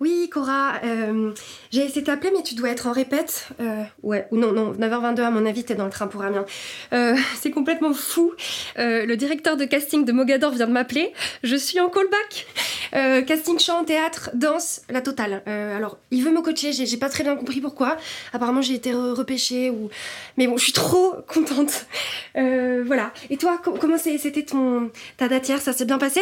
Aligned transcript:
Oui, 0.00 0.30
Cora, 0.32 0.74
euh, 0.84 1.32
j'ai 1.72 1.80
essayé 1.84 2.02
de 2.02 2.06
t'appeler, 2.06 2.30
mais 2.36 2.44
tu 2.44 2.54
dois 2.54 2.68
être 2.70 2.86
en 2.86 2.92
répète. 2.92 3.48
Euh, 3.60 3.82
ouais, 4.04 4.28
ou 4.30 4.36
non, 4.36 4.52
non, 4.52 4.72
9h22, 4.72 5.22
à 5.22 5.30
mon 5.30 5.44
avis, 5.44 5.64
t'es 5.64 5.74
dans 5.74 5.86
le 5.86 5.90
train 5.90 6.06
pour 6.06 6.22
Amiens. 6.22 6.44
Euh, 6.92 7.16
c'est 7.40 7.50
complètement 7.50 7.92
fou. 7.92 8.32
Euh, 8.78 9.04
le 9.06 9.16
directeur 9.16 9.56
de 9.56 9.64
casting 9.64 10.04
de 10.04 10.12
Mogador 10.12 10.52
vient 10.52 10.68
de 10.68 10.72
m'appeler. 10.72 11.12
Je 11.42 11.56
suis 11.56 11.80
en 11.80 11.88
callback. 11.88 12.46
Euh, 12.94 13.22
casting 13.22 13.58
chant, 13.58 13.82
théâtre, 13.84 14.30
danse, 14.34 14.82
la 14.88 15.00
totale. 15.00 15.42
Euh, 15.48 15.76
alors, 15.76 15.98
il 16.12 16.22
veut 16.22 16.30
me 16.30 16.42
coacher, 16.42 16.72
j'ai 16.72 16.96
pas 16.96 17.08
très 17.08 17.24
bien 17.24 17.34
compris 17.34 17.60
pourquoi. 17.60 17.96
Apparemment, 18.32 18.62
j'ai 18.62 18.74
été 18.74 18.92
re- 18.92 19.14
repêchée 19.14 19.68
ou. 19.70 19.90
Mais 20.36 20.46
bon, 20.46 20.56
je 20.58 20.62
suis 20.62 20.72
trop 20.72 21.14
contente. 21.26 21.86
Voilà. 22.34 23.12
Et 23.30 23.36
toi, 23.36 23.58
co- 23.62 23.72
comment 23.80 23.98
c'était 23.98 24.44
ton 24.44 24.92
ta 25.16 25.26
date 25.26 25.48
hier? 25.48 25.60
Ça 25.60 25.72
s'est 25.72 25.84
bien 25.86 25.98
passé? 25.98 26.20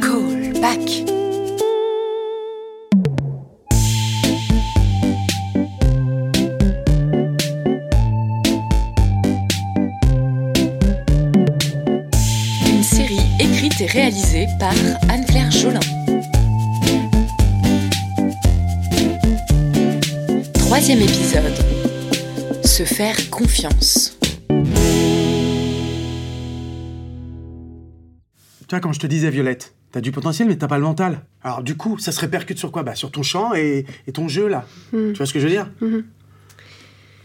Call 0.00 0.52
par 14.58 14.72
Anne-Claire 15.08 15.50
Jolin. 15.50 15.80
Troisième 20.54 21.00
épisode. 21.00 21.52
Se 22.64 22.82
faire 22.84 23.16
confiance. 23.30 24.16
Tu 28.66 28.70
vois, 28.70 28.80
comme 28.80 28.94
je 28.94 28.98
te 29.00 29.06
disais, 29.06 29.30
Violette, 29.30 29.74
t'as 29.92 30.00
du 30.00 30.10
potentiel, 30.10 30.48
mais 30.48 30.56
t'as 30.56 30.68
pas 30.68 30.78
le 30.78 30.84
mental. 30.84 31.20
Alors, 31.42 31.62
du 31.62 31.76
coup, 31.76 31.98
ça 31.98 32.12
se 32.12 32.20
répercute 32.20 32.58
sur 32.58 32.72
quoi? 32.72 32.82
Bah, 32.82 32.94
sur 32.94 33.10
ton 33.10 33.22
chant 33.22 33.54
et, 33.54 33.84
et 34.06 34.12
ton 34.12 34.28
jeu, 34.28 34.48
là. 34.48 34.66
Hmm. 34.92 35.12
Tu 35.12 35.18
vois 35.18 35.26
ce 35.26 35.32
que 35.34 35.38
je 35.40 35.44
veux 35.44 35.50
dire? 35.52 35.70
Mhm. 35.80 36.04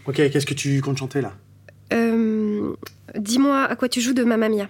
Ok, 0.06 0.16
qu'est-ce 0.16 0.46
que 0.46 0.54
tu 0.54 0.80
comptes 0.80 0.98
chanter, 0.98 1.20
là? 1.20 1.32
Euh, 1.92 2.72
Dis-moi 3.18 3.64
à 3.64 3.74
quoi 3.76 3.88
tu 3.88 4.00
joues 4.00 4.12
de 4.14 4.22
Mamma 4.22 4.48
Mia. 4.48 4.68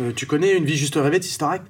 Euh, 0.00 0.12
Tu 0.14 0.26
connais 0.26 0.56
Une 0.56 0.64
vie 0.64 0.76
juste 0.76 0.94
rêvée 0.96 1.18
de 1.18 1.24
Sister 1.24 1.46
Act? 1.46 1.66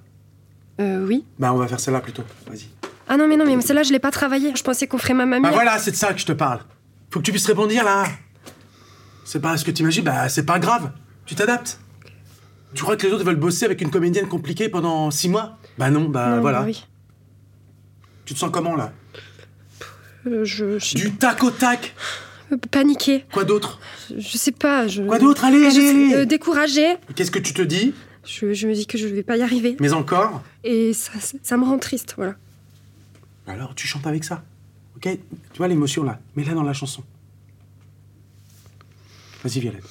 Euh, 0.81 1.07
oui. 1.07 1.25
Bah, 1.39 1.53
on 1.53 1.57
va 1.57 1.69
faire 1.69 1.81
celle-là 1.81 2.01
plutôt. 2.01 2.23
Vas-y. 2.49 2.69
Ah 3.09 3.17
non, 3.17 3.29
mais 3.29 3.37
non, 3.37 3.45
mais 3.45 3.61
celle-là, 3.61 3.83
je 3.83 3.93
l'ai 3.93 3.99
pas 3.99 4.11
travaillée. 4.11 4.53
Je 4.57 4.63
pensais 4.63 4.87
qu'on 4.87 4.99
ferait 4.99 5.15
Mamma 5.15 5.39
Mia. 5.39 5.49
Bah 5.51 5.55
voilà, 5.55 5.79
c'est 5.79 5.91
de 5.91 5.97
ça 5.97 6.13
que 6.13 6.21
je 6.21 6.27
te 6.27 6.33
parle. 6.33 6.61
Faut 7.11 7.21
que 7.21 7.25
tu 7.25 7.31
puisses 7.31 7.47
répondre, 7.47 7.73
là. 7.73 8.05
C'est 9.25 9.41
pas 9.41 9.57
ce 9.57 9.65
que 9.65 9.71
t'imagines, 9.71 10.05
bah, 10.05 10.29
c'est 10.29 10.45
pas 10.45 10.59
grave. 10.59 10.91
Tu 11.27 11.35
t'adaptes. 11.35 11.79
Tu 12.75 12.83
crois 12.83 12.97
que 12.97 13.07
les 13.07 13.13
autres 13.13 13.25
veulent 13.25 13.37
bosser 13.37 13.65
avec 13.65 13.81
une 13.81 13.91
comédienne 13.91 14.27
compliquée 14.29 14.69
pendant 14.69 15.11
six 15.11 15.29
mois? 15.29 15.59
Bah 15.79 15.91
non, 15.91 16.09
bah 16.09 16.37
Non, 16.37 16.41
voilà. 16.41 16.63
oui. 16.63 16.85
Tu 18.25 18.35
te 18.35 18.39
sens 18.39 18.51
comment, 18.53 18.75
là? 18.75 18.93
Euh, 20.27 20.45
je, 20.45 20.79
je 20.79 20.95
Du 20.95 21.13
tac 21.13 21.43
au 21.45 21.51
tac 21.51 21.95
paniquée. 22.71 23.25
Quoi 23.33 23.45
d'autre? 23.45 23.79
Je 24.17 24.37
sais 24.37 24.53
pas. 24.53 24.87
Je... 24.87 25.03
Quoi 25.03 25.19
d'autre? 25.19 25.45
Allez, 25.45 25.71
Je 25.71 25.79
allez, 25.79 25.89
allez 25.89 26.15
euh, 26.15 26.25
découragée. 26.25 26.97
Qu'est-ce 27.15 27.31
que 27.31 27.39
tu 27.39 27.53
te 27.53 27.63
dis? 27.63 27.95
Je, 28.27 28.53
je 28.53 28.67
me 28.69 28.75
dis 28.75 28.87
que 28.87 28.97
je 28.99 29.07
vais 29.07 29.23
pas 29.23 29.37
y 29.37 29.43
arriver. 29.43 29.77
Mais 29.81 29.93
encore 29.93 30.43
Et 30.63 30.93
ça, 30.93 31.13
ça 31.43 31.57
me 31.57 31.65
rend 31.65 31.79
triste, 31.79 32.15
voilà. 32.17 32.37
Alors 33.47 33.75
tu 33.75 33.87
chantes 33.87 34.07
avec 34.07 34.25
ça? 34.25 34.43
Ok 34.97 35.09
Tu 35.53 35.59
vois 35.59 35.69
l'émotion 35.69 36.03
là 36.05 36.19
Mets-la 36.37 36.55
dans 36.55 36.63
la 36.63 36.73
chanson. 36.73 37.05
Vas-y 39.43 39.61
Violette. 39.61 39.85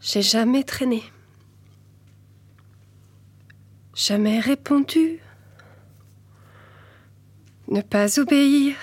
J'ai 0.00 0.22
jamais 0.22 0.64
traîné. 0.64 1.02
Jamais 3.94 4.40
répondu. 4.40 5.20
Ne 7.68 7.80
pas 7.80 8.18
obéir. 8.18 8.76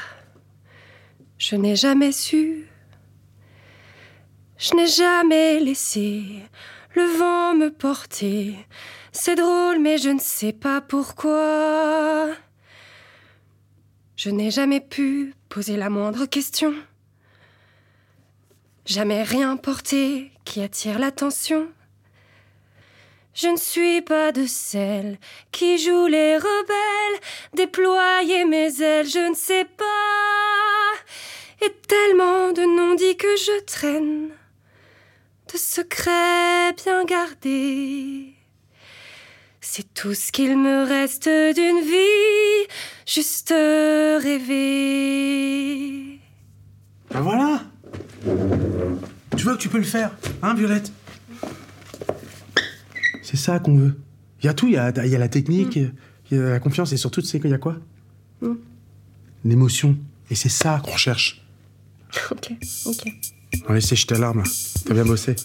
Je 1.38 1.56
n'ai 1.56 1.76
jamais 1.76 2.12
su. 2.12 2.68
Je 4.62 4.76
n'ai 4.76 4.86
jamais 4.86 5.60
laissé 5.60 6.22
le 6.94 7.04
vent 7.18 7.56
me 7.56 7.72
porter. 7.72 8.56
C'est 9.12 9.34
drôle, 9.34 9.80
mais 9.80 9.98
je 9.98 10.10
ne 10.10 10.20
sais 10.20 10.54
pas 10.54 10.82
pourquoi. 10.82 12.28
Je 14.16 14.30
n'ai 14.30 14.52
jamais 14.52 14.80
pu 14.80 15.34
poser 15.50 15.78
la 15.78 15.90
moindre 15.90 16.28
question. 16.28 16.76
Jamais 18.86 19.24
rien 19.24 19.58
porté 19.58 20.32
qui 20.46 20.62
attire 20.62 21.00
l'attention. 21.00 21.68
Je 23.34 23.48
ne 23.48 23.58
suis 23.58 24.04
pas 24.04 24.32
de 24.32 24.46
celles 24.46 25.18
qui 25.52 25.80
jouent 25.80 26.06
les 26.06 26.38
rebelles, 26.38 27.20
déployer 27.56 28.46
mes 28.46 28.80
ailes, 28.80 29.10
je 29.10 29.28
ne 29.28 29.34
sais 29.34 29.66
pas. 29.66 31.66
Et 31.66 31.74
tellement 31.88 32.52
de 32.52 32.62
non-dits 32.62 33.18
que 33.18 33.36
je 33.38 33.64
traîne, 33.64 34.30
de 35.54 35.58
secrets 35.58 36.74
bien 36.84 37.04
gardés. 37.06 38.34
C'est 39.60 39.94
tout 39.94 40.14
ce 40.14 40.32
qu'il 40.32 40.58
me 40.58 40.84
reste 40.88 41.28
d'une 41.28 41.82
vie, 41.82 42.68
juste 43.06 43.50
rêver. 44.24 44.60
Ben 47.12 47.22
voilà 47.22 47.64
Tu 49.36 49.44
vois 49.44 49.56
que 49.56 49.62
tu 49.62 49.70
peux 49.70 49.78
le 49.78 49.84
faire, 49.84 50.16
hein 50.42 50.54
Violette? 50.54 50.92
C'est 53.24 53.38
ça 53.38 53.60
qu'on 53.60 53.76
veut. 53.78 54.00
Il 54.42 54.46
y 54.46 54.50
a 54.50 54.54
tout, 54.54 54.68
il 54.68 54.74
y 54.74 54.78
a, 54.78 54.92
il 55.06 55.12
y 55.12 55.16
a 55.16 55.20
la 55.20 55.30
technique, 55.30 55.76
il 55.76 55.94
y 56.32 56.38
a 56.38 56.50
la 56.50 56.60
confiance 56.60 56.92
et 56.94 56.98
surtout, 56.98 57.22
tu 57.22 57.28
sais 57.28 57.40
qu'il 57.40 57.52
y 57.52 57.54
a 57.54 57.58
quoi? 57.58 57.78
Mm. 58.42 58.54
L'émotion. 59.46 59.98
Et 60.30 60.36
c'est 60.36 60.50
ça 60.50 60.82
qu'on 60.84 60.92
recherche. 60.92 61.46
Ok, 62.32 62.54
ok. 62.86 63.08
Allez, 63.68 63.82
sèche 63.82 64.08
ta 64.08 64.18
larme 64.18 64.40
là. 64.40 64.50
T'as 64.86 64.94
bien 64.94 65.06
bossé. 65.06 65.36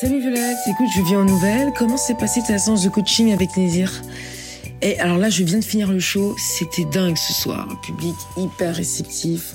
Salut 0.00 0.20
Violette, 0.20 0.56
écoute, 0.66 0.88
je 0.94 1.02
viens 1.02 1.20
en 1.20 1.24
nouvelles. 1.24 1.72
Comment 1.78 1.96
s'est 1.96 2.14
passée 2.14 2.40
ta 2.46 2.58
séance 2.58 2.82
de 2.82 2.88
coaching 2.88 3.32
avec 3.32 3.56
Nézir? 3.56 4.02
Et 4.82 4.98
alors 4.98 5.18
là, 5.18 5.28
je 5.28 5.42
viens 5.44 5.58
de 5.58 5.64
finir 5.64 5.92
le 5.92 6.00
show. 6.00 6.34
C'était 6.38 6.84
dingue 6.86 7.16
ce 7.16 7.32
soir. 7.32 7.68
Un 7.70 7.76
public 7.76 8.14
hyper 8.36 8.74
réceptif. 8.74 9.54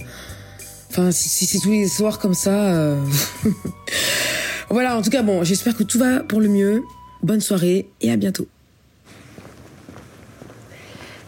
Enfin, 0.92 1.12
si 1.12 1.30
si 1.30 1.46
c'est 1.46 1.60
tous 1.60 1.72
les 1.72 1.88
soirs 1.88 2.20
comme 2.20 2.34
ça. 2.36 2.74
euh, 2.74 3.04
voilà, 4.70 4.98
en 4.98 5.02
tout 5.02 5.10
cas, 5.10 5.24
bon, 5.24 5.44
j'espère 5.44 5.76
que 5.76 5.84
tout 5.84 5.98
va 6.00 6.20
pour 6.22 6.40
le 6.40 6.48
mieux. 6.48 6.84
Bonne 7.24 7.42
soirée 7.42 7.88
et 8.02 8.12
à 8.12 8.18
bientôt. 8.18 8.48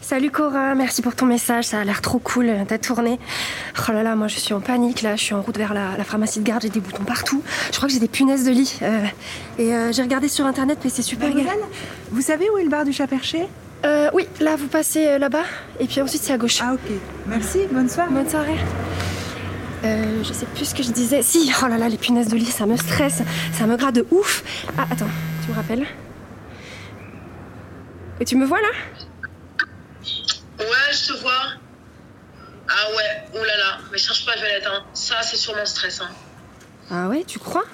Salut 0.00 0.30
Cora, 0.30 0.74
merci 0.74 1.02
pour 1.02 1.14
ton 1.14 1.26
message, 1.26 1.64
ça 1.66 1.80
a 1.80 1.84
l'air 1.84 2.00
trop 2.00 2.18
cool 2.18 2.50
ta 2.66 2.78
tournée. 2.78 3.18
Oh 3.86 3.92
là 3.92 4.02
là, 4.02 4.16
moi 4.16 4.26
je 4.26 4.38
suis 4.38 4.54
en 4.54 4.60
panique 4.60 5.02
là, 5.02 5.16
je 5.16 5.22
suis 5.22 5.34
en 5.34 5.42
route 5.42 5.58
vers 5.58 5.74
la, 5.74 5.98
la 5.98 6.04
pharmacie 6.04 6.38
de 6.38 6.44
garde, 6.44 6.62
j'ai 6.62 6.70
des 6.70 6.80
boutons 6.80 7.04
partout. 7.04 7.42
Je 7.70 7.76
crois 7.76 7.88
que 7.88 7.92
j'ai 7.92 8.00
des 8.00 8.08
punaises 8.08 8.46
de 8.46 8.50
lit. 8.50 8.78
euh, 8.80 9.04
et 9.58 9.74
euh, 9.74 9.92
j'ai 9.92 10.00
regardé 10.00 10.28
sur 10.28 10.46
internet, 10.46 10.78
mais 10.82 10.88
c'est 10.88 11.02
super. 11.02 11.28
Mademoiselle, 11.28 11.60
vous 12.10 12.22
savez 12.22 12.48
où 12.48 12.56
est 12.56 12.62
le 12.64 12.70
bar 12.70 12.86
du 12.86 12.92
chat 12.94 13.06
perché 13.06 13.46
Euh, 13.84 14.10
oui, 14.12 14.26
là 14.40 14.56
vous 14.56 14.66
passez 14.66 15.06
euh, 15.06 15.18
là-bas, 15.18 15.44
et 15.78 15.86
puis 15.86 16.00
ensuite 16.00 16.22
c'est 16.22 16.32
à 16.32 16.38
gauche. 16.38 16.58
Ah 16.60 16.74
ok. 16.74 16.90
Merci, 17.26 17.60
bonne 17.70 17.88
soirée. 17.88 18.10
Bonne 18.10 18.28
soirée. 18.28 18.58
Euh, 19.84 20.24
je 20.24 20.32
sais 20.32 20.46
plus 20.46 20.64
ce 20.64 20.74
que 20.74 20.82
je 20.82 20.90
disais. 20.90 21.22
Si, 21.22 21.52
oh 21.62 21.68
là 21.68 21.78
là, 21.78 21.88
les 21.88 21.98
punaises 21.98 22.28
de 22.28 22.36
lit, 22.36 22.44
ça 22.46 22.66
me 22.66 22.76
stresse, 22.76 23.22
ça 23.52 23.66
me 23.66 23.76
gratte 23.76 23.94
de 23.94 24.06
ouf. 24.10 24.42
Ah, 24.76 24.86
attends, 24.90 25.06
tu 25.44 25.50
me 25.50 25.54
rappelles? 25.54 25.86
Et 28.18 28.24
tu 28.24 28.34
me 28.34 28.44
vois 28.44 28.60
là? 28.60 28.68
Ouais, 30.58 30.92
je 30.92 31.12
te 31.12 31.20
vois. 31.20 31.42
Ah 32.68 32.90
ouais, 32.96 33.40
oulala. 33.40 33.78
Mais 33.92 33.98
cherche 33.98 34.26
pas, 34.26 34.34
Violette. 34.34 34.66
Hein. 34.66 34.82
Ça, 34.92 35.22
c'est 35.22 35.36
sûrement 35.36 35.64
stress. 35.64 36.00
Hein. 36.00 36.08
Ah 36.90 37.06
ouais, 37.08 37.22
tu 37.24 37.38
crois? 37.38 37.64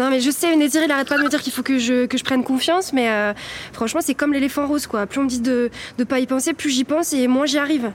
Non 0.00 0.08
mais 0.08 0.20
je 0.22 0.30
sais, 0.30 0.56
Nézir 0.56 0.82
il 0.82 0.90
arrête 0.90 1.08
pas 1.08 1.18
de 1.18 1.22
me 1.22 1.28
dire 1.28 1.42
qu'il 1.42 1.52
faut 1.52 1.62
que 1.62 1.78
je, 1.78 2.06
que 2.06 2.16
je 2.16 2.24
prenne 2.24 2.42
confiance, 2.42 2.94
mais 2.94 3.10
euh, 3.10 3.34
franchement 3.74 4.00
c'est 4.02 4.14
comme 4.14 4.32
l'éléphant 4.32 4.66
rose 4.66 4.86
quoi. 4.86 5.04
Plus 5.06 5.20
on 5.20 5.24
me 5.24 5.28
dit 5.28 5.40
de, 5.40 5.70
de 5.98 6.04
pas 6.04 6.20
y 6.20 6.26
penser, 6.26 6.54
plus 6.54 6.70
j'y 6.70 6.84
pense 6.84 7.12
et 7.12 7.28
moins 7.28 7.44
j'y 7.44 7.58
arrive. 7.58 7.92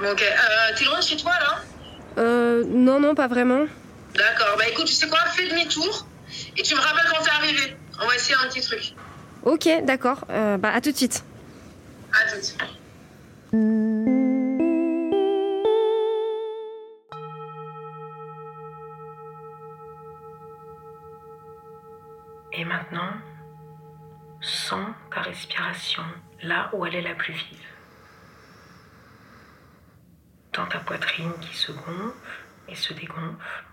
Ok. 0.00 0.20
Euh, 0.20 0.74
T'es 0.76 0.84
loin 0.84 0.98
de 0.98 1.04
chez 1.04 1.16
toi, 1.16 1.30
là? 1.30 1.62
Euh, 2.18 2.64
non, 2.66 2.98
non, 2.98 3.14
pas 3.14 3.28
vraiment. 3.28 3.66
D'accord. 4.16 4.56
Bah 4.58 4.64
écoute, 4.68 4.86
tu 4.86 4.94
sais 4.94 5.08
quoi 5.08 5.20
Fais 5.32 5.48
demi-tour. 5.48 6.08
Et 6.56 6.62
tu 6.62 6.74
me 6.74 6.80
rappelles 6.80 7.06
quand 7.14 7.22
t'es 7.22 7.30
arrivé. 7.30 7.76
On 8.02 8.08
va 8.08 8.16
essayer 8.16 8.34
un 8.44 8.48
petit 8.48 8.60
truc. 8.60 8.94
Ok, 9.44 9.68
d'accord. 9.84 10.24
Euh, 10.30 10.56
bah 10.56 10.72
à 10.74 10.80
tout 10.80 10.90
de 10.90 10.96
suite. 10.96 11.22
À 12.12 12.32
toutes. 12.32 12.56
Et 13.52 14.15
sens 24.66 24.94
ta 25.12 25.22
respiration 25.22 26.02
là 26.42 26.70
où 26.72 26.84
elle 26.84 26.96
est 26.96 27.02
la 27.02 27.14
plus 27.14 27.32
vive. 27.32 27.72
Dans 30.52 30.66
ta 30.66 30.80
poitrine 30.80 31.32
qui 31.40 31.54
se 31.54 31.70
gonfle 31.70 32.16
et 32.66 32.74
se 32.74 32.92
dégonfle. 32.92 33.64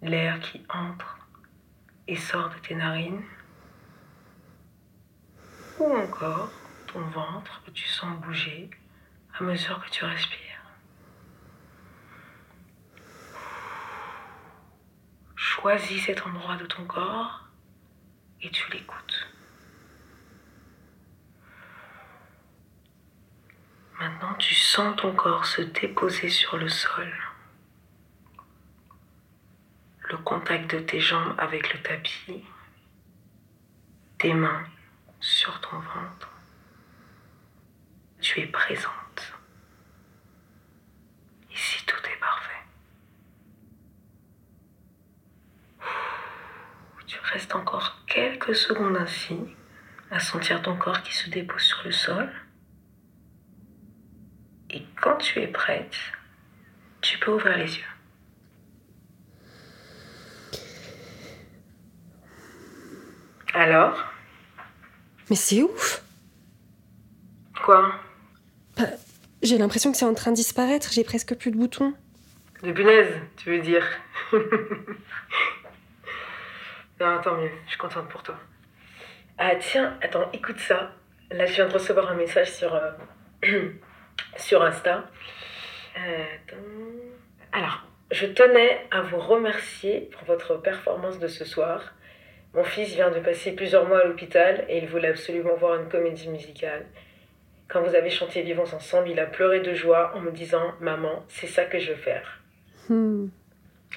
L'air 0.00 0.40
qui 0.40 0.64
entre 0.70 1.18
et 2.06 2.16
sort 2.16 2.48
de 2.48 2.58
tes 2.60 2.74
narines. 2.74 3.22
Ou 5.78 5.94
encore 5.94 6.50
ton 6.86 7.02
ventre 7.02 7.62
que 7.66 7.70
tu 7.70 7.86
sens 7.86 8.18
bouger 8.20 8.70
à 9.38 9.42
mesure 9.42 9.84
que 9.84 9.90
tu 9.90 10.04
respires. 10.06 10.62
Choisis 15.36 16.06
cet 16.06 16.26
endroit 16.26 16.56
de 16.56 16.64
ton 16.64 16.86
corps 16.86 17.47
et 18.42 18.50
tu 18.50 18.70
l'écoutes. 18.72 19.28
Maintenant, 23.98 24.34
tu 24.34 24.54
sens 24.54 24.96
ton 24.96 25.14
corps 25.14 25.44
se 25.44 25.62
déposer 25.62 26.28
sur 26.28 26.56
le 26.56 26.68
sol. 26.68 27.12
Le 30.10 30.16
contact 30.18 30.70
de 30.70 30.78
tes 30.78 31.00
jambes 31.00 31.34
avec 31.36 31.74
le 31.74 31.82
tapis. 31.82 32.44
Tes 34.18 34.34
mains 34.34 34.66
sur 35.20 35.60
ton 35.60 35.78
ventre. 35.78 36.30
Tu 38.20 38.40
es 38.40 38.46
présente. 38.46 39.32
Ici, 41.50 41.84
tout 41.84 42.00
est 42.06 42.20
parfait. 42.20 42.64
Tu 47.06 47.18
restes 47.20 47.54
encore 47.54 47.97
quelques 48.18 48.56
secondes 48.56 48.96
ainsi, 48.96 49.36
à 50.10 50.18
sentir 50.18 50.60
ton 50.60 50.76
corps 50.76 51.02
qui 51.02 51.14
se 51.14 51.30
dépose 51.30 51.62
sur 51.62 51.78
le 51.84 51.92
sol. 51.92 52.28
Et 54.70 54.82
quand 55.00 55.16
tu 55.18 55.40
es 55.40 55.46
prête, 55.46 55.94
tu 57.00 57.16
peux 57.18 57.30
ouvrir 57.30 57.56
les 57.56 57.76
yeux. 57.76 57.84
Alors? 63.54 64.04
Mais 65.30 65.36
c'est 65.36 65.62
ouf 65.62 66.02
Quoi? 67.64 67.94
Bah, 68.76 68.84
J'ai 69.42 69.58
l'impression 69.58 69.92
que 69.92 69.96
c'est 69.98 70.04
en 70.04 70.14
train 70.14 70.32
de 70.32 70.36
disparaître, 70.36 70.90
j'ai 70.92 71.04
presque 71.04 71.36
plus 71.36 71.52
de 71.52 71.56
boutons. 71.56 71.94
De 72.64 72.72
punaise, 72.72 73.14
tu 73.36 73.50
veux 73.50 73.60
dire? 73.60 73.86
Non, 77.00 77.20
tant 77.22 77.36
mieux, 77.36 77.50
je 77.64 77.70
suis 77.70 77.78
contente 77.78 78.08
pour 78.08 78.22
toi. 78.22 78.36
Ah 79.38 79.54
tiens, 79.56 79.96
attends, 80.02 80.28
écoute 80.32 80.58
ça. 80.58 80.92
Là, 81.30 81.46
je 81.46 81.54
viens 81.54 81.68
de 81.68 81.72
recevoir 81.72 82.10
un 82.10 82.14
message 82.14 82.50
sur, 82.50 82.74
euh, 82.74 82.90
sur 84.36 84.62
Insta. 84.62 85.04
Euh, 85.96 86.24
attends. 86.34 86.56
Alors, 87.52 87.82
je 88.10 88.26
tenais 88.26 88.86
à 88.90 89.02
vous 89.02 89.18
remercier 89.18 90.10
pour 90.12 90.24
votre 90.24 90.56
performance 90.56 91.20
de 91.20 91.28
ce 91.28 91.44
soir. 91.44 91.94
Mon 92.54 92.64
fils 92.64 92.94
vient 92.94 93.10
de 93.10 93.20
passer 93.20 93.52
plusieurs 93.52 93.86
mois 93.86 94.00
à 94.00 94.04
l'hôpital 94.04 94.64
et 94.68 94.78
il 94.78 94.88
voulait 94.88 95.08
absolument 95.08 95.54
voir 95.54 95.80
une 95.80 95.88
comédie 95.88 96.28
musicale. 96.28 96.86
Quand 97.68 97.82
vous 97.82 97.94
avez 97.94 98.10
chanté 98.10 98.42
Vivons 98.42 98.62
ensemble, 98.62 99.10
il 99.10 99.20
a 99.20 99.26
pleuré 99.26 99.60
de 99.60 99.74
joie 99.74 100.16
en 100.16 100.20
me 100.20 100.32
disant 100.32 100.72
Maman, 100.80 101.24
c'est 101.28 101.46
ça 101.46 101.66
que 101.66 101.78
je 101.78 101.92
veux 101.92 101.98
faire. 101.98 102.40
Hmm. 102.88 103.28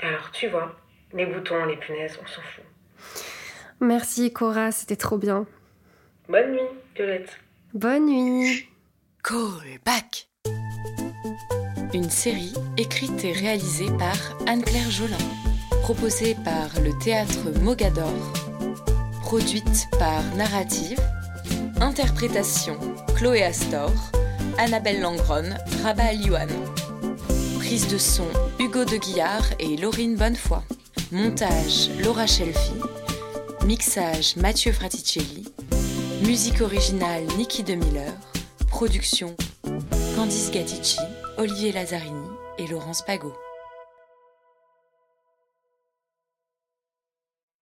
Alors, 0.04 0.30
tu 0.32 0.50
vois, 0.50 0.76
les 1.14 1.26
boutons, 1.26 1.66
les 1.66 1.78
punaises, 1.78 2.20
on 2.22 2.28
s'en 2.28 2.42
fout. 2.42 2.66
Merci 3.82 4.32
Cora, 4.32 4.72
c'était 4.72 4.96
trop 4.96 5.18
bien. 5.18 5.48
Bonne 6.30 6.52
nuit, 6.52 6.70
Violette. 6.96 7.40
Bonne 7.74 8.06
nuit. 8.06 8.68
Call 9.24 9.80
back. 9.84 10.30
Une 11.92 12.12
série 12.12 12.54
écrite 12.78 13.26
et 13.26 13.32
réalisée 13.32 13.90
par 13.98 14.16
Anne-Claire 14.48 14.92
Jolin, 14.92 15.18
proposée 15.82 16.36
par 16.46 16.70
le 16.80 16.92
théâtre 17.04 17.60
Mogador, 17.60 18.14
produite 19.22 19.88
par 19.98 20.24
Narrative, 20.36 21.00
interprétation 21.82 22.78
Chloé 23.16 23.44
Astor, 23.44 23.92
Annabelle 24.60 25.02
Langron, 25.02 25.50
Rabat 25.82 26.04
Aliouane. 26.04 26.50
Prise 27.58 27.88
de 27.88 27.98
son 27.98 28.28
Hugo 28.60 28.86
de 28.86 28.98
Guillard 28.98 29.46
et 29.60 29.76
Laurine 29.76 30.16
Bonnefoy. 30.16 30.62
Montage 31.12 31.90
Laura 32.04 32.28
Shelfie. 32.28 32.80
Mixage 33.66 34.36
Mathieu 34.38 34.72
Fraticelli. 34.72 35.46
Musique 36.26 36.62
originale 36.62 37.26
Niki 37.38 37.64
de 37.64 37.76
Miller. 37.76 38.12
Production 38.68 39.36
Candice 40.16 40.52
Gadici, 40.52 40.98
Olivier 41.38 41.72
Lazzarini 41.72 42.28
et 42.58 42.68
Laurence 42.68 43.04
Pagot. 43.04 43.34